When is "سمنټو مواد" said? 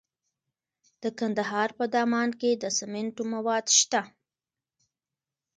2.77-3.65